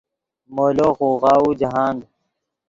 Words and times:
مولو 0.55 0.89
خوغاؤو 0.97 1.49
جاہند 1.59 2.01